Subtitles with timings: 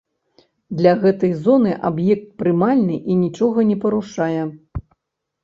[0.77, 4.41] Для гэтай зоны аб'ект прымальны і нічога не парушае.